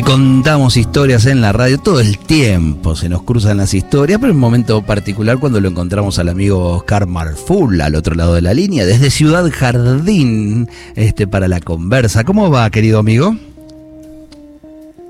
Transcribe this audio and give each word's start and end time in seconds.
Y 0.00 0.02
contamos 0.02 0.78
historias 0.78 1.26
en 1.26 1.42
la 1.42 1.52
radio 1.52 1.76
todo 1.76 2.00
el 2.00 2.16
tiempo, 2.16 2.96
se 2.96 3.10
nos 3.10 3.22
cruzan 3.22 3.58
las 3.58 3.74
historias, 3.74 4.18
pero 4.18 4.30
en 4.30 4.36
un 4.36 4.40
momento 4.40 4.80
particular 4.80 5.36
cuando 5.38 5.60
lo 5.60 5.68
encontramos 5.68 6.18
al 6.18 6.30
amigo 6.30 6.70
Oscar 6.70 7.06
Marful 7.06 7.78
al 7.82 7.94
otro 7.94 8.14
lado 8.14 8.34
de 8.34 8.40
la 8.40 8.54
línea, 8.54 8.86
desde 8.86 9.10
Ciudad 9.10 9.44
Jardín, 9.52 10.70
este, 10.96 11.26
para 11.26 11.48
la 11.48 11.60
conversa. 11.60 12.24
¿Cómo 12.24 12.50
va, 12.50 12.70
querido 12.70 12.98
amigo? 12.98 13.36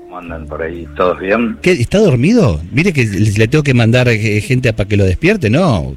¿Cómo 0.03 0.17
andan 0.17 0.45
por 0.45 0.61
ahí? 0.61 0.85
¿Todos 0.97 1.19
bien? 1.19 1.57
¿Qué, 1.61 1.71
¿Está 1.71 1.99
dormido? 1.99 2.59
Mire 2.73 2.91
que 2.91 3.05
le 3.05 3.47
tengo 3.47 3.63
que 3.63 3.73
mandar 3.73 4.09
eh, 4.09 4.41
gente 4.41 4.73
para 4.73 4.89
que 4.89 4.97
lo 4.97 5.05
despierte, 5.05 5.49
¿no? 5.49 5.95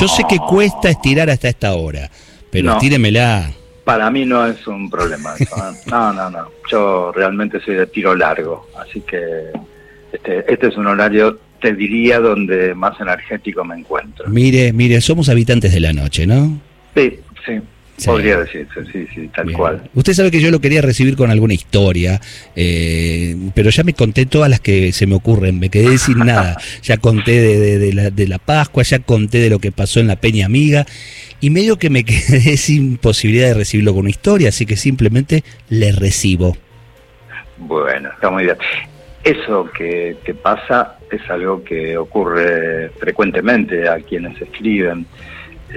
Yo 0.00 0.08
sé 0.08 0.24
que 0.28 0.38
cuesta 0.38 0.90
estirar 0.90 1.30
hasta 1.30 1.48
esta 1.48 1.74
hora, 1.74 2.10
pero 2.50 2.72
estíremela. 2.72 3.52
Para 3.86 4.10
mí 4.10 4.24
no 4.24 4.44
es 4.44 4.66
un 4.66 4.90
problema. 4.90 5.36
¿eh? 5.38 5.46
No, 5.86 6.12
no, 6.12 6.28
no. 6.28 6.48
Yo 6.68 7.12
realmente 7.12 7.60
soy 7.60 7.76
de 7.76 7.86
tiro 7.86 8.16
largo, 8.16 8.66
así 8.76 9.00
que 9.02 9.52
este, 10.12 10.52
este 10.52 10.66
es 10.66 10.76
un 10.76 10.88
horario, 10.88 11.38
te 11.60 11.72
diría, 11.72 12.18
donde 12.18 12.74
más 12.74 13.00
energético 13.00 13.64
me 13.64 13.76
encuentro. 13.76 14.28
Mire, 14.28 14.72
mire, 14.72 15.00
somos 15.00 15.28
habitantes 15.28 15.72
de 15.72 15.78
la 15.78 15.92
noche, 15.92 16.26
¿no? 16.26 16.60
Sí, 16.96 17.20
sí. 17.46 17.60
Podría 18.04 18.38
decirse, 18.38 18.84
sí, 18.92 19.06
sí, 19.14 19.30
tal 19.34 19.52
cual. 19.52 19.90
Usted 19.94 20.12
sabe 20.12 20.30
que 20.30 20.40
yo 20.40 20.50
lo 20.50 20.60
quería 20.60 20.82
recibir 20.82 21.16
con 21.16 21.30
alguna 21.30 21.54
historia, 21.54 22.20
eh, 22.54 23.34
pero 23.54 23.70
ya 23.70 23.84
me 23.84 23.94
conté 23.94 24.26
todas 24.26 24.50
las 24.50 24.60
que 24.60 24.92
se 24.92 25.06
me 25.06 25.14
ocurren, 25.14 25.58
me 25.58 25.70
quedé 25.70 25.96
sin 25.96 26.18
nada. 26.26 26.58
Ya 26.82 26.98
conté 26.98 27.40
de, 27.40 27.92
la, 27.92 28.10
de 28.10 28.28
la 28.28 28.38
Pascua, 28.38 28.82
ya 28.82 28.98
conté 28.98 29.38
de 29.38 29.50
lo 29.50 29.58
que 29.58 29.72
pasó 29.72 30.00
en 30.00 30.08
la 30.08 30.16
Peña 30.16 30.46
Amiga, 30.46 30.84
y 31.40 31.50
medio 31.50 31.78
que 31.78 31.90
me 31.90 32.04
quedé 32.04 32.56
sin 32.56 32.98
posibilidad 32.98 33.48
de 33.48 33.54
recibirlo 33.54 33.92
con 33.92 34.00
una 34.00 34.10
historia, 34.10 34.50
así 34.50 34.66
que 34.66 34.76
simplemente 34.76 35.42
le 35.70 35.92
recibo. 35.92 36.56
Bueno, 37.58 38.10
está 38.12 38.30
muy 38.30 38.44
bien. 38.44 38.56
Eso 39.24 39.68
que, 39.76 40.16
pasa 40.40 40.98
es 41.10 41.28
algo 41.28 41.64
que 41.64 41.96
ocurre 41.96 42.90
frecuentemente 42.90 43.88
a 43.88 43.96
quienes 43.96 44.40
escriben. 44.40 45.06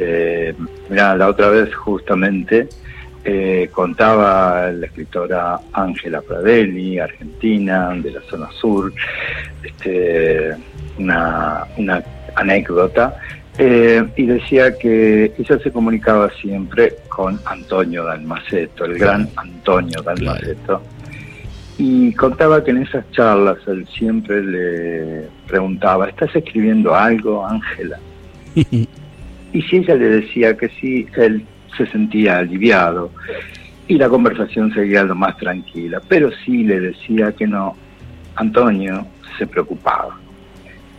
Eh, 0.02 0.53
mira, 0.89 1.16
la 1.17 1.28
otra 1.28 1.50
vez 1.50 1.75
justamente 1.75 2.69
eh, 3.25 3.69
contaba 3.73 4.72
la 4.72 4.86
escritora 4.86 5.59
Ángela 5.73 6.22
Pradelli, 6.22 7.00
argentina, 7.00 7.94
de 7.95 8.11
la 8.11 8.22
zona 8.22 8.50
sur, 8.52 8.94
este, 9.61 10.56
una, 10.97 11.66
una 11.75 12.02
anécdota 12.36 13.17
eh, 13.58 14.08
y 14.16 14.25
decía 14.25 14.78
que 14.78 15.33
ella 15.38 15.59
se 15.59 15.69
comunicaba 15.69 16.31
siempre 16.41 16.95
con 17.09 17.38
Antonio 17.44 18.06
Dalmaceto, 18.06 18.86
el 18.86 18.97
gran 18.97 19.30
Antonio 19.36 20.02
Dalmaceto. 20.02 20.81
Y 21.78 22.13
contaba 22.13 22.63
que 22.63 22.72
en 22.72 22.84
esas 22.84 23.09
charlas 23.12 23.57
él 23.68 23.85
siempre 23.88 24.41
le 24.44 25.28
preguntaba, 25.46 26.07
¿estás 26.07 26.34
escribiendo 26.34 26.96
algo, 26.96 27.46
Ángela? 27.46 28.00
y 29.53 29.61
si 29.63 29.77
ella 29.77 29.95
le 29.95 30.09
decía 30.21 30.55
que 30.55 30.69
sí, 30.81 31.07
él 31.17 31.45
se 31.77 31.85
sentía 31.87 32.37
aliviado 32.39 33.11
y 33.87 33.97
la 33.97 34.09
conversación 34.09 34.73
seguía 34.73 35.03
lo 35.03 35.15
más 35.15 35.37
tranquila. 35.37 36.01
Pero 36.07 36.29
si 36.45 36.63
le 36.63 36.79
decía 36.79 37.31
que 37.31 37.47
no, 37.47 37.75
Antonio 38.35 39.07
se 39.37 39.47
preocupaba 39.47 40.17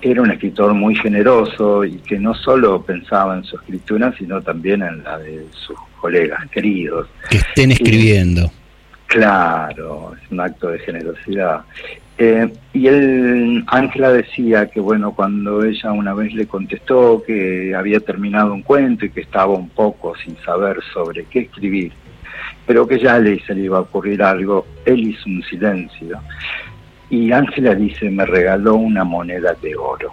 era 0.02 0.22
un 0.22 0.30
escritor 0.30 0.72
muy 0.72 0.94
generoso 0.94 1.84
y 1.84 1.96
que 1.98 2.18
no 2.18 2.34
solo 2.34 2.82
pensaba 2.82 3.36
en 3.36 3.44
su 3.44 3.56
escritura, 3.56 4.14
sino 4.18 4.40
también 4.40 4.82
en 4.82 5.02
la 5.02 5.18
de 5.18 5.44
sus 5.52 5.76
colegas 6.00 6.40
queridos. 6.50 7.06
Que 7.28 7.38
estén 7.38 7.72
escribiendo. 7.72 8.50
claro, 9.06 10.14
es 10.14 10.30
un 10.30 10.40
acto 10.40 10.68
de 10.68 10.78
generosidad. 10.78 11.62
Eh, 12.22 12.52
y 12.74 12.86
él, 12.86 13.64
Ángela 13.68 14.12
decía 14.12 14.66
que, 14.66 14.78
bueno, 14.78 15.12
cuando 15.12 15.64
ella 15.64 15.90
una 15.90 16.12
vez 16.12 16.34
le 16.34 16.46
contestó 16.46 17.22
que 17.26 17.74
había 17.74 17.98
terminado 18.00 18.52
un 18.52 18.60
cuento 18.60 19.06
y 19.06 19.10
que 19.10 19.22
estaba 19.22 19.54
un 19.54 19.70
poco 19.70 20.14
sin 20.16 20.36
saber 20.44 20.76
sobre 20.92 21.24
qué 21.24 21.40
escribir, 21.40 21.92
pero 22.66 22.86
que 22.86 22.98
ya 22.98 23.18
le, 23.18 23.40
se 23.46 23.54
le 23.54 23.62
iba 23.62 23.78
a 23.78 23.80
ocurrir 23.80 24.22
algo, 24.22 24.66
él 24.84 25.00
hizo 25.00 25.30
un 25.30 25.42
silencio 25.44 26.20
y 27.08 27.32
Ángela 27.32 27.74
dice, 27.74 28.10
me 28.10 28.26
regaló 28.26 28.74
una 28.74 29.02
moneda 29.02 29.54
de 29.62 29.74
oro. 29.74 30.12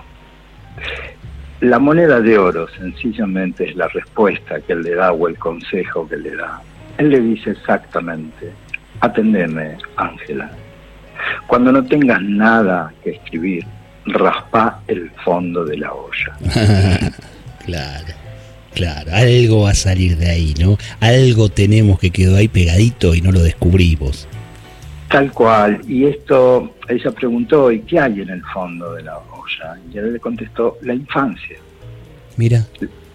La 1.59 1.77
moneda 1.77 2.21
de 2.21 2.37
oro 2.37 2.69
sencillamente 2.69 3.65
es 3.65 3.75
la 3.75 3.89
respuesta 3.89 4.61
que 4.61 4.71
él 4.71 4.83
le 4.83 4.95
da 4.95 5.11
o 5.11 5.27
el 5.27 5.37
consejo 5.37 6.07
que 6.07 6.15
le 6.15 6.37
da. 6.37 6.61
Él 6.99 7.09
le 7.09 7.19
dice 7.19 7.49
exactamente, 7.49 8.53
atendeme, 9.01 9.75
Ángela. 9.97 10.49
Cuando 11.47 11.71
no 11.71 11.83
tengas 11.85 12.21
nada 12.21 12.93
que 13.03 13.11
escribir, 13.11 13.65
raspa 14.05 14.81
el 14.87 15.09
fondo 15.23 15.65
de 15.65 15.77
la 15.77 15.93
olla. 15.93 16.37
claro, 17.65 18.13
claro, 18.73 19.11
algo 19.13 19.63
va 19.63 19.71
a 19.71 19.75
salir 19.75 20.17
de 20.17 20.29
ahí, 20.29 20.53
¿no? 20.59 20.77
Algo 20.99 21.49
tenemos 21.49 21.99
que 21.99 22.11
quedó 22.11 22.37
ahí 22.37 22.47
pegadito 22.47 23.15
y 23.15 23.21
no 23.21 23.31
lo 23.31 23.41
descubrimos. 23.41 24.27
Tal 25.09 25.31
cual. 25.31 25.81
Y 25.87 26.05
esto, 26.05 26.75
ella 26.87 27.11
preguntó, 27.11 27.71
¿y 27.71 27.81
qué 27.81 27.99
hay 27.99 28.21
en 28.21 28.29
el 28.29 28.43
fondo 28.45 28.93
de 28.93 29.03
la 29.03 29.17
olla? 29.17 29.79
Y 29.91 29.97
él 29.97 30.13
le 30.13 30.19
contestó, 30.19 30.77
la 30.81 30.93
infancia. 30.93 31.57
Mira. 32.35 32.65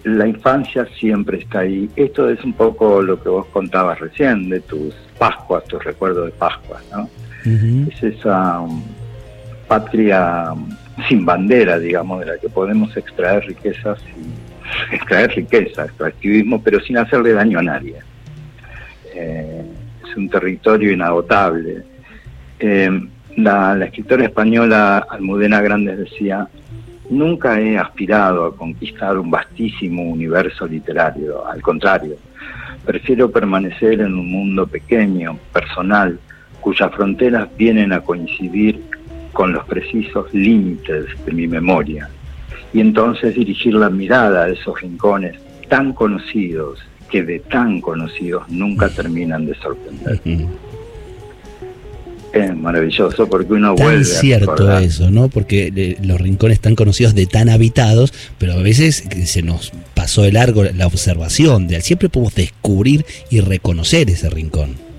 La 0.05 0.27
infancia 0.27 0.87
siempre 0.99 1.39
está 1.39 1.61
ahí. 1.61 1.89
Esto 1.95 2.29
es 2.29 2.43
un 2.43 2.55
poco 2.55 3.03
lo 3.03 3.23
que 3.23 3.29
vos 3.29 3.47
contabas 3.53 4.01
recién 4.01 4.49
de 4.49 4.61
tus 4.61 4.95
Pascuas, 5.19 5.65
tus 5.65 5.85
recuerdos 5.85 6.27
de 6.27 6.33
Pascuas, 6.33 6.83
¿no? 6.91 7.09
Es 7.45 8.03
esa 8.03 8.61
um, 8.61 8.83
patria 9.67 10.53
um, 10.53 10.69
sin 11.09 11.25
bandera, 11.25 11.79
digamos, 11.79 12.21
de 12.21 12.27
la 12.27 12.39
que 12.39 12.49
podemos 12.49 12.97
extraer 12.97 13.45
riquezas 13.47 13.99
y 14.17 14.95
extraer 14.95 15.35
riqueza, 15.35 15.85
extractivismo, 15.85 16.63
pero 16.63 16.81
sin 16.81 16.99
hacerle 16.99 17.33
daño 17.33 17.59
a 17.59 17.63
nadie. 17.63 17.97
Eh, 19.15 19.63
un 20.17 20.29
territorio 20.29 20.93
inagotable. 20.93 21.83
Eh, 22.59 23.01
la, 23.37 23.85
escritora 23.85 24.25
española 24.25 25.07
Almudena 25.09 25.61
Grandes 25.61 25.99
decía, 25.99 26.49
nunca 27.11 27.61
he 27.61 27.79
aspirado 27.79 28.47
a 28.47 28.57
conquistar 28.57 29.19
un 29.19 29.31
vastísimo 29.31 30.03
universo 30.03 30.67
literario, 30.67 31.47
al 31.47 31.63
contrario, 31.63 32.17
prefiero 32.85 33.31
permanecer 33.31 34.01
en 34.01 34.15
un 34.15 34.31
mundo 34.31 34.67
pequeño, 34.67 35.39
personal, 35.53 36.19
cuyas 36.63 36.91
fronteras 36.95 37.49
vienen 37.59 37.93
a 37.93 38.01
coincidir 38.01 38.81
con 39.35 39.53
los 39.53 39.65
precisos 39.67 40.33
límites 40.33 41.07
de 41.27 41.33
mi 41.33 41.47
memoria, 41.47 42.09
y 42.73 42.81
entonces 42.81 43.35
dirigir 43.35 43.75
la 43.75 43.91
mirada 43.91 44.45
a 44.45 44.49
esos 44.49 44.81
rincones 44.81 45.37
tan 45.69 45.93
conocidos 45.93 46.79
que 47.11 47.23
de 47.23 47.41
tan 47.41 47.81
conocidos 47.81 48.49
nunca 48.49 48.89
terminan 48.89 49.45
de 49.45 49.55
sorprender. 49.57 50.21
Es 52.33 52.57
maravilloso 52.57 53.29
porque 53.29 53.53
uno 53.53 53.75
tan 53.75 53.87
vuelve. 53.87 54.05
cierto 54.07 54.79
eso, 54.79 55.11
¿no? 55.11 55.29
Porque 55.29 55.71
eh, 55.77 55.99
los 56.03 56.19
rincones 56.19 56.61
tan 56.61 56.75
conocidos 56.75 57.15
de 57.15 57.27
tan 57.27 57.51
habitados, 57.51 58.15
pero 58.39 58.55
a 58.55 58.63
veces 58.63 59.05
se 59.27 59.43
nos 59.43 59.73
pasó 59.93 60.23
de 60.23 60.33
largo 60.33 60.65
la 60.65 60.87
observación. 60.87 61.69
De, 61.69 61.83
siempre 61.83 62.09
podemos 62.09 62.35
descubrir 62.35 63.05
y 63.29 63.41
reconocer 63.41 64.09
ese 64.09 64.31
rincón. 64.31 64.92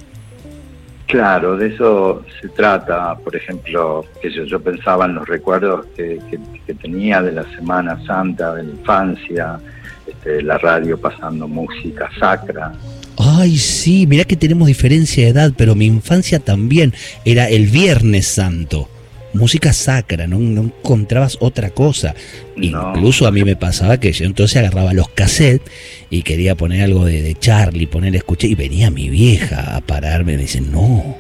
Claro, 1.14 1.56
de 1.56 1.68
eso 1.68 2.26
se 2.42 2.50
trata. 2.50 3.16
Por 3.24 3.36
ejemplo, 3.36 4.04
que 4.20 4.32
yo, 4.32 4.60
pensaba 4.60 5.06
en 5.06 5.14
los 5.14 5.28
recuerdos 5.28 5.86
que, 5.96 6.20
que 6.66 6.74
tenía 6.74 7.22
de 7.22 7.34
la 7.34 7.44
Semana 7.56 8.04
Santa, 8.08 8.56
de 8.56 8.64
la 8.64 8.72
infancia, 8.72 9.60
este, 10.08 10.42
la 10.42 10.58
radio 10.58 11.00
pasando 11.00 11.48
música 11.48 12.10
sacra. 12.20 12.74
Ay, 13.16 13.58
sí, 13.58 14.08
mirá 14.08 14.24
que 14.24 14.36
tenemos 14.36 14.68
diferencia 14.68 15.24
de 15.26 15.30
edad, 15.30 15.54
pero 15.56 15.76
mi 15.76 15.86
infancia 15.86 16.40
también 16.40 16.96
era 17.26 17.48
el 17.48 17.68
Viernes 17.68 18.26
Santo. 18.26 18.90
Música 19.34 19.74
sacra, 19.74 20.28
no, 20.28 20.40
no 20.40 20.62
encontrabas 20.64 21.38
otra 21.40 21.70
cosa. 21.72 22.14
No. 22.56 22.90
Incluso 22.96 23.26
a 23.28 23.32
mí 23.32 23.44
me 23.44 23.56
pasaba 23.56 24.00
que 24.00 24.12
yo 24.12 24.26
entonces 24.26 24.58
agarraba 24.58 24.94
los 24.94 25.10
cassettes 25.10 25.72
y 26.10 26.22
quería 26.24 26.56
poner 26.56 26.84
algo 26.84 27.06
de, 27.06 27.22
de 27.22 27.36
Charlie, 27.36 27.88
poner 27.88 28.16
escuché, 28.16 28.48
y 28.48 28.56
venía 28.56 28.90
mi 28.92 29.10
vieja 29.10 29.76
a 29.76 29.82
pararme 29.82 30.34
y 30.34 30.36
me 30.38 30.42
dice, 30.44 30.62
no, 30.62 30.78
no 30.78 31.16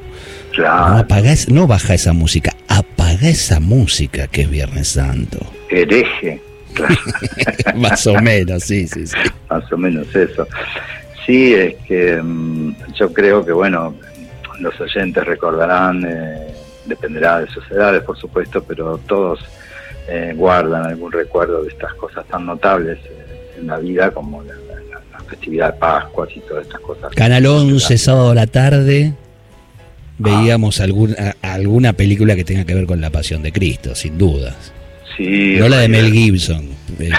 Claro, 0.52 0.98
apaga 0.98 1.32
es- 1.32 1.50
no 1.50 1.66
baja 1.68 1.96
esa 1.96 2.14
música, 2.14 2.56
apaga 2.68 3.28
esa 3.30 3.60
música 3.60 4.28
que 4.28 4.42
es 4.44 4.50
Viernes 4.50 4.90
Santo. 4.90 5.40
hereje, 5.70 6.40
claro, 6.74 6.96
Más 7.76 8.06
o 8.06 8.14
menos, 8.22 8.64
sí, 8.64 8.88
sí, 8.88 9.08
sí. 9.08 9.16
más 9.50 9.72
o 9.72 9.78
menos 9.78 10.08
eso. 10.16 10.48
Sí, 11.26 11.54
es 11.56 11.74
que 11.88 12.22
mm, 12.22 12.76
yo 13.00 13.12
creo 13.12 13.44
que, 13.46 13.52
bueno, 13.54 13.96
los 14.60 14.80
oyentes 14.80 15.26
recordarán, 15.26 16.06
eh, 16.08 16.48
dependerá 16.86 17.40
de 17.42 17.48
sus 17.50 17.70
edades, 17.72 18.04
por 18.04 18.18
supuesto, 18.18 18.64
pero 18.64 18.98
todos 19.08 19.40
eh, 20.08 20.34
guardan 20.36 20.86
algún 20.86 21.12
recuerdo 21.12 21.64
de 21.64 21.70
estas 21.70 21.94
cosas 21.94 22.26
tan 22.28 22.46
notables 22.46 22.98
eh, 23.06 23.54
en 23.60 23.68
la 23.68 23.78
vida 23.80 24.12
como 24.12 24.42
la, 24.44 24.54
la- 24.54 25.00
la 25.12 25.20
festividad 25.30 25.74
de 25.74 25.80
Pascuas 25.80 26.30
y 26.36 26.40
todas 26.42 26.66
estas 26.66 26.82
cosas. 26.82 27.14
Canal 27.16 27.46
11, 27.46 27.98
sábado 27.98 28.32
a 28.32 28.36
la 28.36 28.48
tarde, 28.48 29.14
veíamos 30.18 30.80
alguna, 30.80 31.36
alguna 31.42 31.94
película 31.94 32.36
que 32.36 32.44
tenga 32.44 32.66
que 32.66 32.74
ver 32.76 32.86
con 32.86 33.02
la 33.02 33.10
pasión 33.10 33.42
de 33.42 33.52
Cristo, 33.52 33.96
sin 33.96 34.18
dudas. 34.18 34.56
Sí, 35.18 35.56
No 35.60 35.70
la 35.70 35.78
de 35.78 35.88
Mel 35.90 36.12
Gibson. 36.12 36.70
Eh, 37.00 37.12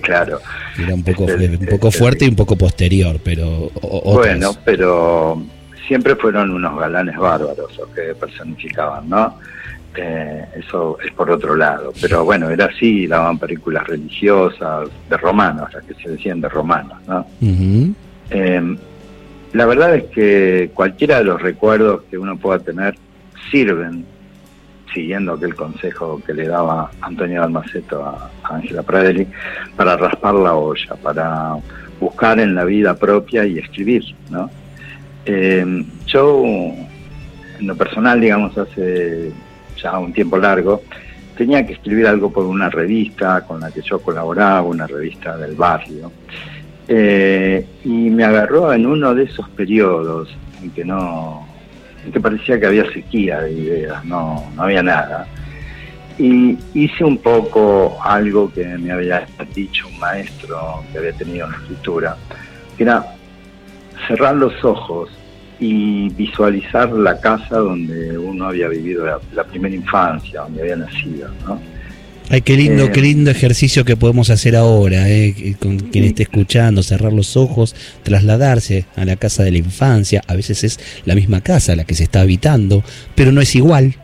claro. 0.02 0.40
era 0.82 0.94
un 0.94 1.02
poco, 1.04 1.28
Este, 1.28 1.48
un 1.56 1.66
poco 1.66 1.88
este, 1.88 1.98
fuerte 1.98 2.24
y 2.24 2.28
un 2.28 2.36
poco 2.36 2.56
posterior, 2.56 3.18
pero 3.22 3.48
o- 3.48 4.02
otras. 4.14 4.38
Bueno, 4.38 4.56
pero 4.64 5.42
siempre 5.86 6.16
fueron 6.16 6.50
unos 6.50 6.78
galanes 6.78 7.16
bárbaros 7.16 7.76
los 7.76 7.88
que 7.90 8.14
personificaban, 8.14 9.08
¿no? 9.08 9.38
Eh, 9.96 10.44
eso 10.56 10.98
es 11.04 11.12
por 11.12 11.30
otro 11.30 11.54
lado. 11.56 11.92
Pero 12.00 12.24
bueno, 12.24 12.50
era 12.50 12.66
así, 12.66 13.06
daban 13.06 13.38
películas 13.38 13.86
religiosas, 13.86 14.88
de 15.08 15.16
romanos, 15.16 15.72
las 15.72 15.84
que 15.84 15.94
se 15.94 16.10
decían 16.10 16.40
de 16.40 16.48
romanos, 16.48 16.98
¿no? 17.06 17.26
Eh, 18.30 18.76
la 19.52 19.66
verdad 19.66 19.94
es 19.94 20.04
que 20.06 20.70
cualquiera 20.74 21.18
de 21.18 21.24
los 21.24 21.40
recuerdos 21.40 22.02
que 22.10 22.18
uno 22.18 22.36
pueda 22.36 22.58
tener 22.58 22.96
sirven, 23.50 24.04
siguiendo 24.92 25.34
aquel 25.34 25.54
consejo 25.54 26.20
que 26.26 26.34
le 26.34 26.48
daba 26.48 26.90
Antonio 27.00 27.40
Dalmaceto 27.40 28.04
a 28.04 28.30
a 28.44 28.56
Ángela 28.56 28.82
Pradelli, 28.82 29.26
para 29.76 29.96
raspar 29.96 30.34
la 30.34 30.54
olla, 30.54 30.94
para 31.02 31.56
buscar 32.00 32.38
en 32.38 32.54
la 32.54 32.64
vida 32.64 32.94
propia 32.94 33.46
y 33.46 33.58
escribir, 33.58 34.04
¿no? 34.30 34.50
Eh, 35.26 35.84
yo, 36.06 36.42
en 36.44 37.66
lo 37.66 37.76
personal, 37.76 38.20
digamos, 38.20 38.56
hace 38.56 39.32
ya 39.80 39.98
un 39.98 40.12
tiempo 40.12 40.38
largo, 40.38 40.82
tenía 41.36 41.66
que 41.66 41.74
escribir 41.74 42.06
algo 42.06 42.32
por 42.32 42.44
una 42.44 42.70
revista 42.70 43.42
con 43.46 43.60
la 43.60 43.70
que 43.70 43.82
yo 43.82 44.00
colaboraba, 44.00 44.62
una 44.62 44.86
revista 44.86 45.36
del 45.36 45.54
barrio. 45.54 46.12
Eh, 46.86 47.66
y 47.84 48.10
me 48.10 48.24
agarró 48.24 48.72
en 48.72 48.86
uno 48.86 49.14
de 49.14 49.24
esos 49.24 49.48
periodos 49.50 50.28
en 50.62 50.70
que 50.70 50.84
no, 50.84 51.46
en 52.04 52.12
que 52.12 52.20
parecía 52.20 52.60
que 52.60 52.66
había 52.66 52.90
sequía 52.92 53.40
de 53.40 53.52
ideas, 53.52 54.04
no, 54.04 54.50
no 54.54 54.62
había 54.62 54.82
nada. 54.82 55.26
Y 56.18 56.56
hice 56.74 57.02
un 57.02 57.18
poco 57.18 57.98
algo 58.02 58.52
que 58.52 58.64
me 58.64 58.92
había 58.92 59.26
dicho 59.54 59.88
un 59.88 59.98
maestro 59.98 60.84
que 60.92 60.98
había 60.98 61.12
tenido 61.12 61.48
en 61.48 61.54
escritura, 61.54 62.16
que 62.76 62.84
era 62.84 63.04
cerrar 64.06 64.36
los 64.36 64.64
ojos 64.64 65.10
y 65.60 66.08
visualizar 66.10 66.92
la 66.92 67.20
casa 67.20 67.58
donde 67.58 68.18
uno 68.18 68.46
había 68.46 68.68
vivido 68.68 69.06
la, 69.06 69.18
la 69.32 69.44
primera 69.44 69.74
infancia, 69.74 70.40
donde 70.40 70.62
había 70.62 70.76
nacido, 70.76 71.28
¿no? 71.46 71.60
Ay, 72.30 72.40
qué 72.40 72.56
lindo, 72.56 72.84
Eh, 72.84 72.90
qué 72.90 73.02
lindo 73.02 73.30
ejercicio 73.30 73.84
que 73.84 73.96
podemos 73.96 74.30
hacer 74.30 74.56
ahora, 74.56 75.08
eh, 75.10 75.56
con 75.60 75.78
quien 75.78 76.04
esté 76.04 76.22
escuchando, 76.22 76.82
cerrar 76.82 77.12
los 77.12 77.36
ojos, 77.36 77.76
trasladarse 78.02 78.86
a 78.96 79.04
la 79.04 79.16
casa 79.16 79.42
de 79.42 79.50
la 79.50 79.58
infancia. 79.58 80.22
A 80.26 80.34
veces 80.34 80.64
es 80.64 80.80
la 81.04 81.14
misma 81.14 81.42
casa 81.42 81.76
la 81.76 81.84
que 81.84 81.94
se 81.94 82.04
está 82.04 82.22
habitando, 82.22 82.82
pero 83.14 83.30
no 83.30 83.42
es 83.42 83.54
igual. 83.54 83.96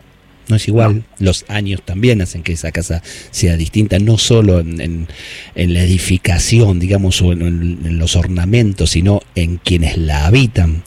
No 0.51 0.57
es 0.57 0.67
igual. 0.67 1.03
Los 1.17 1.45
años 1.47 1.81
también 1.81 2.21
hacen 2.21 2.43
que 2.43 2.51
esa 2.51 2.73
casa 2.73 3.01
sea 3.31 3.55
distinta, 3.55 3.99
no 3.99 4.17
solo 4.17 4.59
en, 4.59 4.81
en- 4.81 5.07
en 5.55 5.73
la 5.73 5.81
edificación, 5.81 6.77
digamos, 6.77 7.21
o 7.21 7.31
en, 7.31 7.41
en 7.41 7.97
los 7.97 8.17
ornamentos, 8.17 8.89
sino 8.89 9.21
en 9.33 9.55
quienes 9.57 9.97
la 9.97 10.25
habitan. 10.25 10.83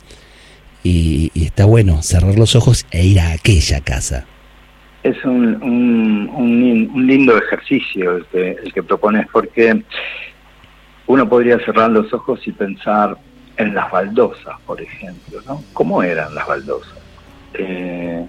Y, 0.82 1.31
y 1.32 1.46
está 1.46 1.64
bueno 1.64 2.02
cerrar 2.02 2.38
los 2.38 2.55
ojos 2.56 2.84
e 2.90 3.06
ir 3.06 3.20
a 3.20 3.32
aquella 3.32 3.81
casa. 3.81 4.26
Es 5.02 5.16
un, 5.25 5.62
un, 5.62 6.90
un 6.94 7.06
lindo 7.06 7.38
ejercicio 7.38 8.19
el 8.19 8.26
que, 8.26 8.50
el 8.62 8.70
que 8.70 8.82
propones, 8.82 9.26
porque 9.32 9.82
uno 11.06 11.26
podría 11.26 11.58
cerrar 11.64 11.90
los 11.90 12.12
ojos 12.12 12.38
y 12.46 12.52
pensar 12.52 13.16
en 13.56 13.75
las 13.75 13.90
baldosas, 13.90 14.61
por 14.66 14.78
ejemplo, 14.82 15.40
¿no? 15.46 15.64
¿Cómo 15.72 16.02
eran 16.02 16.34
las 16.34 16.46
baldosas? 16.46 16.99
Eh, 17.55 18.26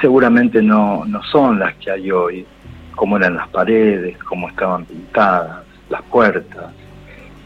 seguramente 0.00 0.62
no, 0.62 1.04
no 1.04 1.22
son 1.24 1.58
las 1.58 1.74
que 1.76 1.90
hay 1.90 2.10
hoy, 2.10 2.46
cómo 2.94 3.16
eran 3.16 3.36
las 3.36 3.48
paredes, 3.48 4.16
cómo 4.24 4.48
estaban 4.48 4.84
pintadas, 4.84 5.64
las 5.88 6.02
puertas. 6.02 6.72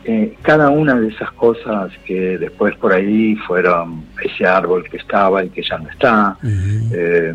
Eh, 0.04 0.36
cada 0.40 0.70
una 0.70 0.94
de 0.94 1.08
esas 1.08 1.30
cosas 1.32 1.92
que 2.06 2.38
después 2.38 2.74
por 2.76 2.94
ahí 2.94 3.34
fueron 3.46 4.04
ese 4.22 4.46
árbol 4.46 4.88
que 4.88 4.96
estaba 4.96 5.44
y 5.44 5.50
que 5.50 5.62
ya 5.62 5.76
no 5.76 5.90
está, 5.90 6.38
eh, 6.42 7.34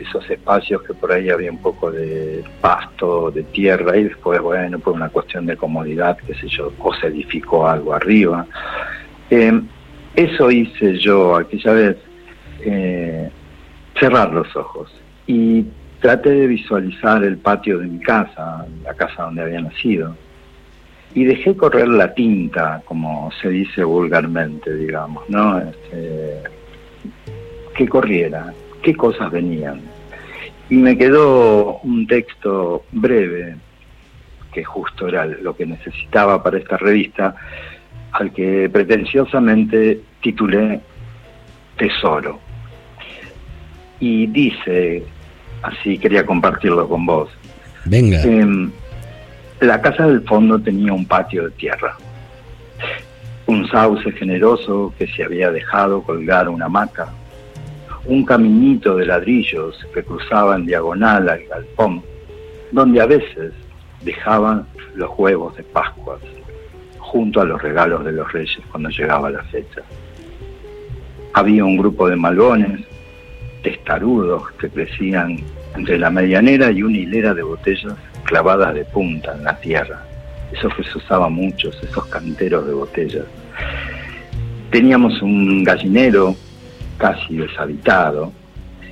esos 0.00 0.30
espacios 0.30 0.82
que 0.84 0.94
por 0.94 1.12
ahí 1.12 1.28
había 1.28 1.50
un 1.50 1.60
poco 1.60 1.90
de 1.90 2.42
pasto, 2.62 3.30
de 3.30 3.42
tierra, 3.42 3.96
y 3.98 4.04
después, 4.04 4.40
bueno, 4.40 4.78
por 4.78 4.94
una 4.94 5.10
cuestión 5.10 5.44
de 5.44 5.56
comodidad, 5.58 6.16
qué 6.26 6.34
sé 6.34 6.48
yo, 6.48 6.72
o 6.78 6.94
se 6.94 7.08
edificó 7.08 7.68
algo 7.68 7.92
arriba. 7.92 8.46
Eh, 9.28 9.60
eso 10.16 10.50
hice 10.50 10.96
yo 10.96 11.36
aquella 11.36 11.72
vez, 11.72 11.96
cerrar 13.98 14.32
los 14.32 14.54
ojos, 14.56 14.90
y 15.26 15.64
traté 16.00 16.30
de 16.30 16.46
visualizar 16.46 17.24
el 17.24 17.38
patio 17.38 17.78
de 17.78 17.86
mi 17.86 18.00
casa, 18.00 18.66
la 18.82 18.94
casa 18.94 19.24
donde 19.24 19.42
había 19.42 19.60
nacido, 19.60 20.16
y 21.14 21.24
dejé 21.24 21.56
correr 21.56 21.88
la 21.88 22.12
tinta, 22.12 22.82
como 22.84 23.30
se 23.40 23.48
dice 23.48 23.84
vulgarmente, 23.84 24.74
digamos, 24.74 25.28
¿no? 25.30 25.58
Este, 25.58 26.42
que 27.74 27.88
corriera, 27.88 28.52
qué 28.82 28.94
cosas 28.94 29.30
venían. 29.30 29.80
Y 30.68 30.76
me 30.76 30.98
quedó 30.98 31.78
un 31.78 32.06
texto 32.06 32.84
breve, 32.92 33.56
que 34.52 34.64
justo 34.64 35.08
era 35.08 35.26
lo 35.26 35.56
que 35.56 35.66
necesitaba 35.66 36.42
para 36.42 36.58
esta 36.58 36.76
revista, 36.76 37.34
al 38.12 38.32
que 38.32 38.68
pretenciosamente 38.72 40.00
titulé 40.20 40.80
Tesoro. 41.76 42.40
Y 44.06 44.26
dice, 44.26 45.02
así 45.62 45.96
quería 45.96 46.26
compartirlo 46.26 46.86
con 46.86 47.06
vos, 47.06 47.30
Venga. 47.86 48.20
Em, 48.22 48.70
la 49.60 49.80
casa 49.80 50.06
del 50.06 50.20
fondo 50.24 50.58
tenía 50.58 50.92
un 50.92 51.06
patio 51.06 51.44
de 51.44 51.50
tierra, 51.52 51.96
un 53.46 53.66
sauce 53.68 54.12
generoso 54.12 54.92
que 54.98 55.06
se 55.06 55.24
había 55.24 55.50
dejado 55.50 56.02
colgar 56.02 56.50
una 56.50 56.66
hamaca, 56.66 57.08
un 58.04 58.26
caminito 58.26 58.94
de 58.94 59.06
ladrillos 59.06 59.74
que 59.94 60.02
cruzaba 60.02 60.56
en 60.56 60.66
diagonal 60.66 61.26
al 61.26 61.42
galpón, 61.46 62.02
donde 62.72 63.00
a 63.00 63.06
veces 63.06 63.54
dejaban 64.02 64.66
los 64.96 65.10
huevos 65.16 65.56
de 65.56 65.62
Pascuas, 65.62 66.20
junto 66.98 67.40
a 67.40 67.46
los 67.46 67.62
regalos 67.62 68.04
de 68.04 68.12
los 68.12 68.30
reyes 68.30 68.60
cuando 68.70 68.90
llegaba 68.90 69.30
la 69.30 69.42
fecha. 69.44 69.80
Había 71.32 71.64
un 71.64 71.78
grupo 71.78 72.06
de 72.06 72.16
malbones, 72.16 72.84
testarudos, 73.64 74.52
que 74.60 74.68
crecían 74.68 75.38
entre 75.74 75.98
la 75.98 76.10
medianera 76.10 76.70
y 76.70 76.84
una 76.84 76.98
hilera 76.98 77.34
de 77.34 77.42
botellas 77.42 77.94
clavadas 78.22 78.74
de 78.74 78.84
punta 78.84 79.34
en 79.34 79.42
la 79.42 79.58
tierra. 79.58 80.04
Eso 80.52 80.68
que 80.68 80.84
se 80.84 80.98
usaba 80.98 81.28
mucho, 81.28 81.70
esos 81.70 82.06
canteros 82.06 82.66
de 82.66 82.74
botellas. 82.74 83.24
Teníamos 84.70 85.20
un 85.22 85.64
gallinero 85.64 86.36
casi 86.98 87.36
deshabitado 87.36 88.32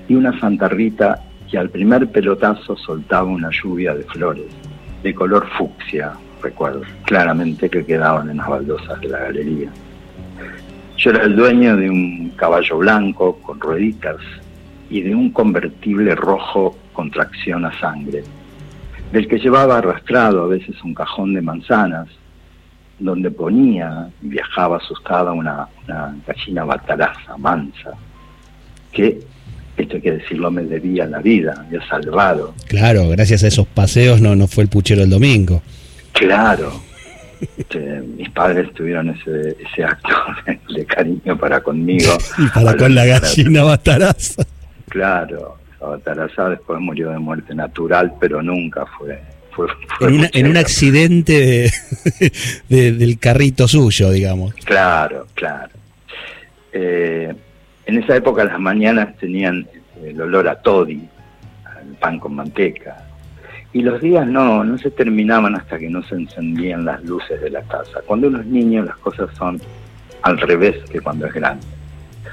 y 0.09 0.15
una 0.15 0.39
Santa 0.41 0.69
Rita 0.69 1.23
que 1.49 1.59
al 1.59 1.71
primer 1.71 2.11
pelotazo 2.11 2.77
soltaba 2.77 3.29
una 3.29 3.51
lluvia 3.51 3.95
de 3.95 4.05
flores, 4.05 4.47
de 5.03 5.15
color 5.15 5.47
fucsia, 5.57 6.13
recuerdo, 6.43 6.83
claramente 7.05 7.69
que 7.69 7.85
quedaban 7.85 8.31
en 8.31 8.39
las 8.39 8.49
baldosas 8.49 9.01
de 9.01 9.09
la 9.09 9.19
galería. 9.19 9.71
Yo 10.97 11.11
era 11.11 11.25
el 11.25 11.37
dueño 11.37 11.77
de 11.77 11.91
un 11.91 12.31
caballo 12.37 12.79
blanco 12.79 13.39
con 13.43 13.61
rueditas 13.61 14.17
y 14.93 15.01
de 15.01 15.15
un 15.15 15.31
convertible 15.31 16.15
rojo 16.15 16.77
con 16.93 17.11
tracción 17.11 17.65
a 17.65 17.81
sangre, 17.81 18.23
del 19.11 19.27
que 19.27 19.39
llevaba 19.39 19.79
arrastrado 19.79 20.45
a 20.45 20.49
veces 20.49 20.77
un 20.85 20.93
cajón 20.93 21.33
de 21.33 21.41
manzanas, 21.41 22.09
donde 22.99 23.31
ponía 23.31 24.11
y 24.21 24.29
viajaba 24.29 24.77
asustada 24.77 25.33
una, 25.33 25.67
una 25.85 26.15
gallina 26.27 26.65
bataraza 26.65 27.39
mansa, 27.39 27.93
que 28.93 29.19
esto 29.79 29.97
hay 29.97 30.03
que 30.03 30.13
decirlo, 30.13 30.51
me 30.51 30.63
debía 30.65 31.07
la 31.07 31.21
vida, 31.21 31.67
me 31.71 31.79
ha 31.79 31.89
salvado. 31.89 32.55
Claro, 32.69 33.09
gracias 33.09 33.45
a 33.45 33.49
esos 33.49 33.67
paseos 33.67 34.21
no, 34.21 34.37
no 34.37 34.47
fue 34.47 34.65
el 34.65 34.69
puchero 34.69 35.03
el 35.03 35.09
domingo. 35.09 35.63
Claro. 36.13 36.71
Este, 37.57 38.03
mis 38.19 38.29
padres 38.29 38.71
tuvieron 38.75 39.09
ese, 39.09 39.57
ese 39.59 39.85
acto 39.85 40.15
de, 40.75 40.85
cariño 40.85 41.39
para 41.39 41.63
conmigo. 41.63 42.13
y 42.39 42.47
para 42.49 42.77
con 42.77 42.95
la 42.95 43.07
gallina 43.07 43.65
bataraza. 43.65 44.45
Claro, 44.93 45.57
Bataraza 45.81 46.51
después 46.51 46.79
murió 46.79 47.11
de 47.11 47.19
muerte 47.19 47.55
natural, 47.55 48.13
pero 48.21 48.43
nunca 48.43 48.85
fue. 48.99 49.19
fue, 49.53 49.69
en, 50.35 50.47
un 50.47 50.57
accidente 50.59 51.71
del 52.69 53.19
carrito 53.19 53.67
suyo, 53.67 54.11
digamos. 54.11 54.53
Claro, 54.67 55.27
claro. 55.33 55.71
Eh, 56.75 57.35
en 57.87 58.03
esa 58.03 58.17
época 58.17 58.45
las 58.45 58.61
mañanas 58.61 59.17
tenían 59.17 59.67
el 60.05 60.21
olor 60.21 60.47
a 60.47 60.57
toddy, 60.57 61.09
al 61.65 61.97
pan 61.99 62.19
con 62.19 62.35
manteca. 62.35 63.07
Y 63.73 63.81
los 63.81 63.99
días 64.03 64.27
no, 64.27 64.63
no 64.63 64.77
se 64.77 64.91
terminaban 64.91 65.57
hasta 65.57 65.79
que 65.79 65.89
no 65.89 66.03
se 66.03 66.17
encendían 66.17 66.85
las 66.85 67.03
luces 67.03 67.41
de 67.41 67.49
la 67.49 67.63
casa. 67.63 68.03
Cuando 68.05 68.29
uno 68.29 68.41
es 68.41 68.47
niño 68.47 68.85
las 68.85 68.99
cosas 68.99 69.35
son 69.39 69.59
al 70.21 70.39
revés 70.39 70.77
que 70.91 71.01
cuando 71.01 71.25
es 71.25 71.33
grande. 71.33 71.67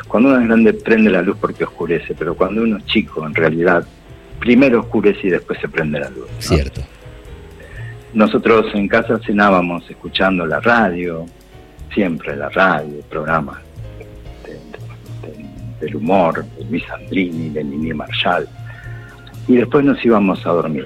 Cuando 0.07 0.29
uno 0.29 0.39
es 0.39 0.47
grande 0.47 0.73
prende 0.73 1.09
la 1.09 1.21
luz 1.21 1.37
porque 1.39 1.63
oscurece, 1.63 2.15
pero 2.17 2.35
cuando 2.35 2.63
uno 2.63 2.77
es 2.77 2.85
chico 2.85 3.25
en 3.25 3.33
realidad 3.33 3.85
primero 4.39 4.79
oscurece 4.79 5.27
y 5.27 5.29
después 5.29 5.59
se 5.59 5.67
prende 5.67 5.99
la 5.99 6.09
luz. 6.09 6.27
Cierto. 6.39 6.81
Nosotros 8.13 8.67
en 8.73 8.87
casa 8.87 9.19
cenábamos 9.23 9.87
escuchando 9.89 10.45
la 10.45 10.59
radio, 10.59 11.25
siempre 11.93 12.35
la 12.35 12.49
radio, 12.49 13.01
programas 13.09 13.57
del 15.79 15.95
humor, 15.95 16.43
de 16.57 16.65
Luis 16.65 16.83
Andrini, 16.89 17.49
de 17.49 17.63
Nini 17.63 17.93
Marshall, 17.93 18.47
y 19.47 19.57
después 19.57 19.85
nos 19.85 20.03
íbamos 20.03 20.45
a 20.45 20.49
dormir. 20.49 20.85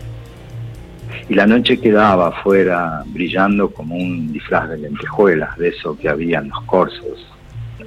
Y 1.30 1.36
la 1.36 1.48
noche 1.48 1.80
quedaba 1.80 2.28
afuera 2.28 3.04
brillando 3.08 3.70
como 3.70 3.96
un 3.96 4.32
disfraz 4.32 4.70
de 4.70 4.78
lentejuelas, 4.78 5.58
de 5.58 5.70
eso 5.70 5.98
que 5.98 6.10
había 6.10 6.40
en 6.40 6.50
los 6.50 6.62
corsos, 6.64 7.26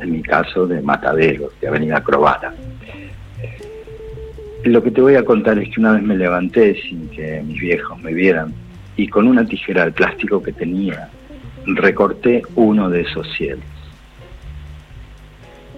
en 0.00 0.12
mi 0.12 0.22
caso 0.22 0.66
de 0.66 0.80
Mataderos, 0.80 1.52
de 1.60 1.68
Avenida 1.68 2.02
Crovara. 2.02 2.52
Lo 4.64 4.82
que 4.82 4.90
te 4.90 5.00
voy 5.00 5.14
a 5.14 5.24
contar 5.24 5.58
es 5.58 5.72
que 5.72 5.80
una 5.80 5.92
vez 5.92 6.02
me 6.02 6.16
levanté 6.16 6.80
sin 6.82 7.08
que 7.08 7.42
mis 7.42 7.60
viejos 7.60 8.00
me 8.00 8.12
vieran 8.12 8.52
y 8.96 9.08
con 9.08 9.28
una 9.28 9.46
tijera 9.46 9.84
de 9.84 9.92
plástico 9.92 10.42
que 10.42 10.52
tenía 10.52 11.08
recorté 11.66 12.42
uno 12.54 12.88
de 12.88 13.02
esos 13.02 13.26
cielos 13.36 13.64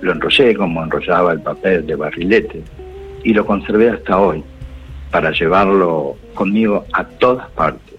lo 0.01 0.13
enrollé 0.13 0.55
como 0.55 0.83
enrollaba 0.83 1.33
el 1.33 1.41
papel 1.41 1.87
de 1.87 1.95
barrilete 1.95 2.63
y 3.25 3.35
lo 3.35 3.45
conservé 3.45 3.91
hasta 3.91 4.19
hoy 4.19 4.43
para 5.11 5.31
llevarlo 5.33 6.17
conmigo 6.35 6.85
a 6.93 7.05
todas 7.05 7.49
partes 7.51 7.99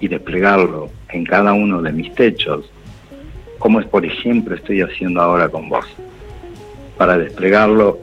y 0.00 0.08
desplegarlo 0.08 0.90
en 1.10 1.24
cada 1.24 1.52
uno 1.52 1.80
de 1.80 1.92
mis 1.92 2.12
techos, 2.14 2.70
como 3.64 3.80
es 3.80 3.86
por 3.86 4.04
ejemplo 4.04 4.54
estoy 4.54 4.82
haciendo 4.82 5.22
ahora 5.22 5.48
con 5.48 5.70
vos, 5.70 5.86
para 6.98 7.16
desplegarlo 7.16 7.98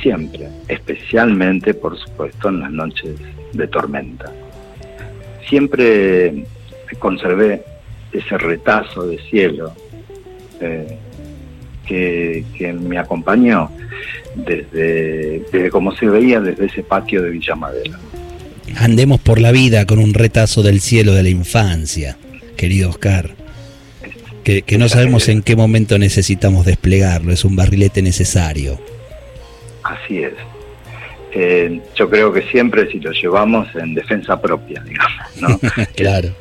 siempre, 0.00 0.46
especialmente 0.68 1.74
por 1.74 1.98
supuesto 1.98 2.50
en 2.50 2.60
las 2.60 2.70
noches 2.70 3.16
de 3.52 3.66
tormenta. 3.66 4.32
Siempre 5.48 6.44
conservé 7.00 7.64
ese 8.12 8.38
retazo 8.38 9.08
de 9.08 9.18
cielo 9.28 9.72
eh, 10.60 10.96
que, 11.84 12.44
me 12.72 12.96
acompañó 12.96 13.72
desde, 14.36 15.40
desde 15.50 15.70
como 15.70 15.96
se 15.96 16.06
veía 16.06 16.40
desde 16.40 16.66
ese 16.66 16.84
patio 16.84 17.22
de 17.22 17.30
Villa 17.30 17.56
Madera. 17.56 17.98
Andemos 18.76 19.20
por 19.20 19.40
la 19.40 19.50
vida 19.50 19.84
con 19.84 19.98
un 19.98 20.14
retazo 20.14 20.62
del 20.62 20.80
cielo 20.80 21.12
de 21.12 21.24
la 21.24 21.28
infancia, 21.28 22.16
querido 22.56 22.90
Oscar. 22.90 23.41
Que, 24.44 24.64
no 24.78 24.88
sabemos 24.88 25.28
en 25.28 25.42
qué 25.42 25.54
momento 25.54 25.98
necesitamos 25.98 26.66
desplegarlo, 26.66 27.32
es 27.32 27.44
un 27.44 27.54
barrilete 27.54 28.02
necesario. 28.02 28.80
Así 29.82 30.18
es. 30.18 30.34
Eh, 31.34 31.80
yo 31.94 32.10
creo 32.10 32.32
que 32.32 32.42
siempre 32.42 32.90
si 32.90 33.00
lo 33.00 33.12
llevamos 33.12 33.68
en 33.74 33.94
defensa 33.94 34.40
propia, 34.40 34.82
digamos. 34.82 35.60
claro, 35.96 36.34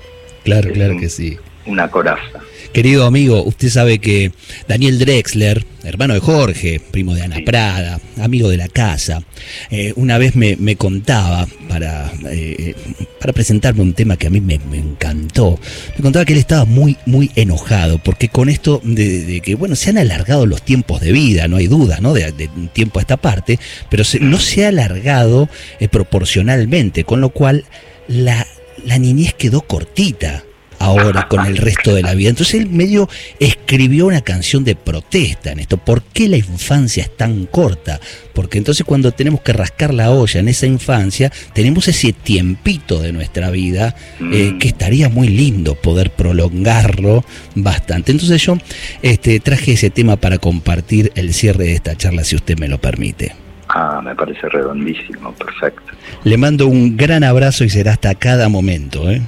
claro, 0.43 0.72
claro 0.74 0.98
que 1.00 1.10
sí. 1.10 1.38
Una 1.65 1.89
coraza. 1.89 2.39
Querido 2.74 3.06
amigo, 3.06 3.44
usted 3.44 3.68
sabe 3.68 4.00
que 4.00 4.32
Daniel 4.65 4.98
Drexler, 4.98 5.65
hermano 5.84 6.13
de 6.13 6.22
Jorge, 6.22 6.80
primo 6.80 7.13
de 7.13 7.22
Ana 7.22 7.39
Prada, 7.46 8.00
amigo 8.22 8.48
de 8.48 8.56
la 8.56 8.70
casa, 8.70 9.24
eh, 9.70 9.91
una 9.98 10.18
vez 10.18 10.38
me, 10.38 10.75
contaba, 10.77 11.48
para, 11.68 12.10
eh, 12.30 12.74
para 13.20 13.34
presentarme 13.34 13.82
un 13.82 13.94
tema 13.94 14.15
que 14.15 14.27
a 14.27 14.30
mí 14.30 14.39
me, 14.39 14.56
encantó, 14.56 15.60
me 15.98 16.01
contaba 16.01 16.24
que 16.24 16.32
él 16.32 16.39
estaba 16.39 16.63
muy, 16.63 16.96
muy 17.06 17.30
enojado, 17.36 17.98
porque 17.98 18.30
con 18.30 18.48
esto 18.48 18.80
de, 18.86 19.41
que, 19.44 19.56
bueno, 19.56 19.75
se 19.75 19.89
han 19.89 19.98
alargado 19.98 20.46
los 20.46 20.62
tiempos 20.62 21.01
de 21.01 21.12
vida, 21.12 21.50
no 21.50 21.58
hay 21.58 21.68
duda, 21.68 22.00
¿no? 22.00 22.13
De, 22.13 22.50
un 22.56 22.70
tiempo 22.70 23.00
a 23.00 23.01
esta 23.01 23.18
parte, 23.18 23.60
pero 23.89 24.03
no 24.22 24.38
se 24.39 24.65
ha 24.65 24.70
alargado 24.70 25.50
eh, 25.82 25.89
proporcionalmente, 25.89 27.03
con 27.03 27.20
lo 27.20 27.32
cual 27.32 27.65
la, 28.08 28.48
la 28.86 28.98
niñez 28.98 29.34
quedó 29.34 29.60
cortita 29.60 30.46
ahora 30.81 31.27
con 31.27 31.45
el 31.45 31.57
resto 31.57 31.93
de 31.93 32.01
la 32.01 32.13
vida. 32.13 32.29
Entonces 32.29 32.61
él 32.61 32.69
medio 32.69 33.09
escribió 33.39 34.07
una 34.07 34.21
canción 34.21 34.63
de 34.63 34.75
protesta 34.75 35.51
en 35.51 35.59
esto. 35.59 35.77
¿Por 35.77 36.03
qué 36.03 36.27
la 36.27 36.38
infancia 36.38 37.03
es 37.03 37.15
tan 37.15 37.45
corta? 37.45 38.00
Porque 38.33 38.57
entonces 38.57 38.85
cuando 38.85 39.11
tenemos 39.11 39.41
que 39.41 39.53
rascar 39.53 39.93
la 39.93 40.11
olla 40.11 40.39
en 40.39 40.47
esa 40.47 40.65
infancia, 40.65 41.31
tenemos 41.53 41.88
ese 41.88 42.13
tiempito 42.13 43.01
de 43.01 43.13
nuestra 43.13 43.51
vida 43.51 43.95
eh, 44.19 44.51
mm. 44.53 44.59
que 44.59 44.67
estaría 44.67 45.09
muy 45.09 45.27
lindo 45.27 45.75
poder 45.75 46.11
prolongarlo 46.11 47.23
bastante. 47.55 48.11
Entonces 48.11 48.41
yo 48.41 48.57
este, 49.01 49.39
traje 49.39 49.73
ese 49.73 49.89
tema 49.89 50.15
para 50.15 50.38
compartir 50.38 51.11
el 51.15 51.33
cierre 51.33 51.65
de 51.65 51.73
esta 51.73 51.95
charla, 51.95 52.23
si 52.23 52.35
usted 52.35 52.57
me 52.57 52.67
lo 52.67 52.79
permite. 52.79 53.33
Ah, 53.73 54.01
me 54.03 54.13
parece 54.15 54.50
redondísimo, 54.50 55.33
perfecto. 55.33 55.93
Le 56.23 56.38
mando 56.38 56.67
un 56.67 56.97
gran 56.97 57.23
abrazo 57.23 57.63
y 57.63 57.69
será 57.69 57.93
hasta 57.93 58.13
cada 58.15 58.50
momento. 58.50 59.09
¿eh? 59.09 59.21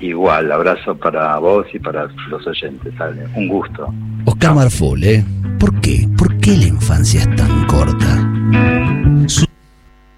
Igual, 0.00 0.52
abrazo 0.52 0.94
para 0.96 1.38
vos 1.38 1.66
y 1.72 1.78
para 1.78 2.06
los 2.28 2.46
oyentes, 2.46 2.92
Un 3.34 3.48
gusto. 3.48 3.92
Oscar 4.26 4.54
Marful, 4.54 5.02
¿eh? 5.04 5.24
¿Por 5.58 5.80
qué? 5.80 6.06
¿Por 6.18 6.36
qué 6.38 6.56
la 6.56 6.66
infancia 6.66 7.20
es 7.20 7.36
tan 7.36 7.66
corta? 7.66 8.28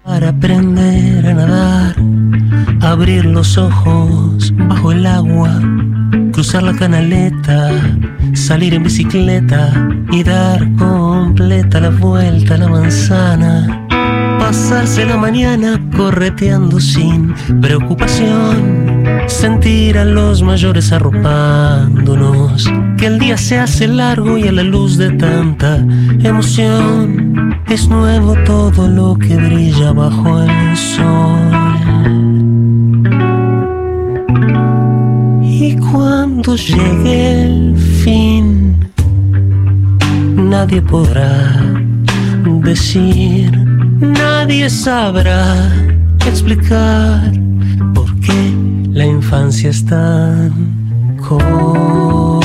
Para 0.03 0.29
aprender 0.29 1.25
a 1.27 1.33
nadar, 1.33 1.95
abrir 2.81 3.25
los 3.25 3.57
ojos 3.57 4.53
bajo 4.67 4.91
el 4.91 5.05
agua, 5.05 5.61
cruzar 6.33 6.63
la 6.63 6.75
canaleta, 6.75 7.71
salir 8.33 8.73
en 8.73 8.83
bicicleta 8.83 9.71
y 10.11 10.23
dar 10.23 10.67
completa 10.75 11.79
la 11.79 11.91
vuelta 11.91 12.55
a 12.55 12.57
la 12.57 12.67
manzana 12.67 13.87
pasarse 14.49 15.05
la 15.05 15.15
mañana 15.15 15.79
correteando 15.95 16.79
sin 16.79 17.35
preocupación, 17.61 18.98
sentir 19.29 19.97
a 19.97 20.05
los 20.05 20.41
mayores 20.41 20.91
arropándonos, 20.91 22.69
que 22.97 23.05
el 23.07 23.19
día 23.19 23.37
se 23.37 23.59
hace 23.59 23.87
largo 23.87 24.37
y 24.37 24.47
a 24.47 24.51
la 24.51 24.63
luz 24.63 24.97
de 24.97 25.11
tanta 25.11 25.77
emoción 26.23 27.61
es 27.67 27.87
nuevo 27.87 28.35
todo 28.45 28.87
lo 28.87 29.15
que 29.15 29.35
brilla 29.35 29.91
bajo 29.91 30.41
el 30.41 30.77
sol. 30.77 31.51
Y 35.43 35.75
cuando 35.77 36.55
llegue 36.55 37.43
el 37.43 37.77
fin, 37.77 38.91
nadie 40.35 40.81
podrá 40.81 41.63
decir 42.63 43.69
Nadie 43.99 44.69
sabrá 44.69 45.69
explicar 46.25 47.33
por 47.93 48.17
qué 48.21 48.53
la 48.99 49.05
infancia 49.05 49.69
es 49.69 49.85
tan 49.85 51.15
corta. 51.25 52.43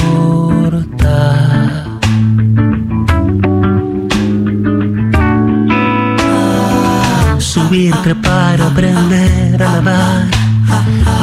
Subir, 7.39 7.93
trepar, 8.05 8.63
aprender 8.63 9.61
a 9.65 9.81
nadar, 9.81 10.27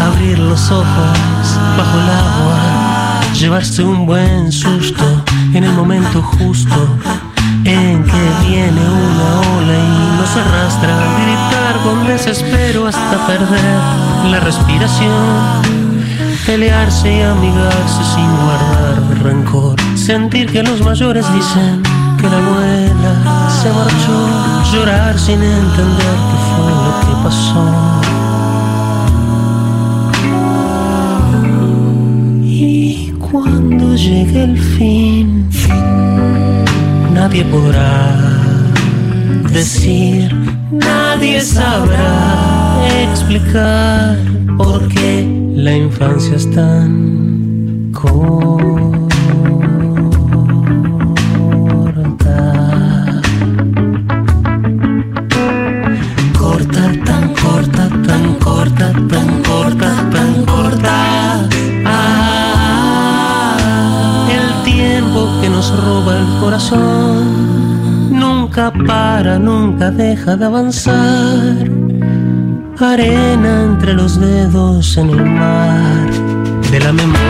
abrir 0.06 0.38
los 0.38 0.70
ojos 0.70 1.18
bajo 1.78 1.98
el 2.04 2.10
agua, 2.10 3.22
llevarse 3.34 3.86
un 3.86 4.06
buen 4.06 4.52
susto 4.52 5.06
en 5.54 5.64
el 5.64 5.72
momento 5.72 6.22
justo 6.22 6.98
en 7.64 8.04
que 8.04 8.24
viene 8.46 8.82
una 8.82 9.30
ola 9.56 9.78
y 9.78 10.18
nos 10.18 10.36
arrastra, 10.36 11.51
con 11.84 12.08
desespero 12.08 12.88
hasta 12.88 13.28
perder 13.28 13.80
la 14.30 14.40
respiración, 14.40 15.62
pelearse 16.46 17.18
y 17.18 17.22
amigarse 17.22 18.04
sin 18.14 18.30
guardar 18.44 19.24
rencor, 19.24 19.76
sentir 19.96 20.52
que 20.52 20.64
los 20.64 20.82
mayores 20.82 21.26
dicen 21.34 21.82
que 22.20 22.30
la 22.30 22.38
abuela 22.38 23.50
se 23.62 23.70
marchó. 23.70 24.52
Llorar 24.74 25.20
sin 25.20 25.42
entender 25.44 26.16
qué 26.30 26.38
fue 26.50 26.72
lo 26.84 26.92
que 27.02 27.14
pasó. 27.24 27.66
Y 32.44 33.12
cuando 33.20 33.96
llegue 33.96 34.44
el 34.44 34.58
fin, 34.58 35.50
nadie 37.14 37.44
podrá 37.46 38.16
decir, 39.52 40.41
nadie 40.72 41.42
sabrá 41.42 42.80
explicar 43.04 44.18
por 44.58 44.88
qué 44.88 45.28
la 45.56 45.76
infancia 45.76 46.36
es 46.36 46.50
tan 46.52 47.92
corta. 47.92 49.12
Corta, 56.40 56.92
tan 57.06 57.34
corta, 57.34 57.90
tan 58.08 58.36
corta, 58.36 58.94
tan 59.10 59.44
corta, 59.44 60.10
tan 60.12 60.46
corta. 60.46 61.50
Ah, 61.86 63.58
el 64.32 64.64
tiempo 64.64 65.28
que 65.42 65.50
nos 65.50 65.70
roba 65.84 66.18
el 66.18 66.28
corazón 66.40 67.51
nunca 68.12 68.72
para, 68.72 69.40
nunca 69.40 69.90
deja 69.92 70.36
de 70.36 70.46
avanzar. 70.46 71.70
Arena 72.80 73.64
entre 73.66 73.94
los 73.94 74.20
dedos 74.20 74.98
en 74.98 75.10
el 75.12 75.24
mar 75.26 76.10
de 76.72 76.80
la 76.80 76.92
memoria 76.92 77.22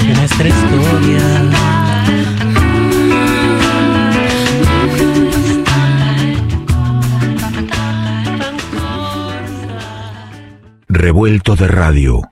de 0.00 0.14
nuestra 0.14 0.48
historia. 0.48 1.22
Revuelto 10.88 11.56
de 11.56 11.68
radio. 11.68 12.22